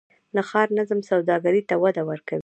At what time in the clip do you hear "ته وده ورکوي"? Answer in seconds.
1.69-2.39